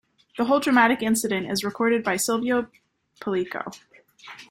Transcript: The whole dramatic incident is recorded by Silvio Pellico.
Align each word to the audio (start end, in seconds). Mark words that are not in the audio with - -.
The 0.35 0.45
whole 0.45 0.59
dramatic 0.59 1.03
incident 1.03 1.51
is 1.51 1.63
recorded 1.63 2.03
by 2.03 2.17
Silvio 2.17 2.65
Pellico. 3.19 3.71